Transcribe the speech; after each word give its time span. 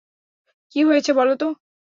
কি 0.71 0.79
হয়েছে 0.83 1.11
বলো 1.13 1.33
তো? 1.35 1.47